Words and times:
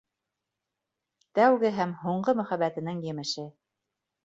Тәүге 1.41 1.71
һәм 1.77 1.95
һуңғы 2.01 2.37
мөхәббәтенең 2.41 3.07
емеше. 3.13 3.49